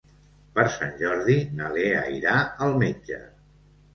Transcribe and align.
Per 0.53 0.63
Sant 0.75 0.95
Jordi 1.01 1.35
na 1.59 1.69
Lea 1.75 2.01
irà 2.15 2.39
al 2.69 2.75
metge. 2.87 3.21